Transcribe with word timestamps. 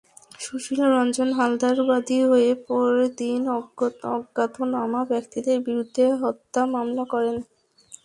সুশীল 0.39 0.79
রঞ্জন 0.93 1.29
হালদার 1.33 1.77
বাদী 1.89 2.19
হয়ে 2.29 2.49
পরদিন 2.67 3.41
অজ্ঞাতনামা 4.07 5.01
ব্যক্তিদের 5.11 5.57
বিরুদ্ধে 5.67 6.05
হত্যা 6.21 6.61
মামলা 6.73 7.03
করেন। 7.13 7.35